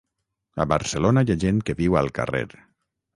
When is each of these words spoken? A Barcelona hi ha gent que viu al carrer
A 0.63 0.65
Barcelona 0.71 1.23
hi 1.27 1.33
ha 1.33 1.37
gent 1.43 1.59
que 1.69 1.75
viu 1.83 1.99
al 2.01 2.09
carrer 2.21 2.43